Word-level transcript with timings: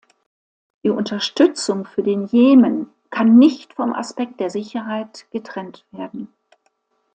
Die 0.83 0.89
Unterstützung 0.89 1.85
für 1.85 2.01
den 2.01 2.25
Jemen 2.25 2.89
kann 3.11 3.37
nicht 3.37 3.73
vom 3.75 3.93
Aspekt 3.93 4.39
der 4.39 4.49
Sicherheit 4.49 5.27
getrennt 5.29 5.85
werden. 5.91 6.33